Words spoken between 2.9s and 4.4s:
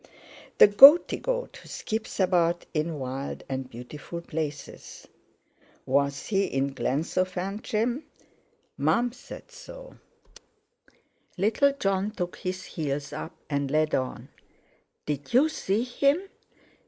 wild and beautiful